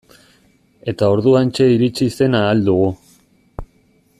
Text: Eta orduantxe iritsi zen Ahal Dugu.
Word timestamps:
Eta 0.93 1.09
orduantxe 1.17 1.67
iritsi 1.73 2.09
zen 2.17 2.39
Ahal 2.39 2.65
Dugu. 2.71 2.89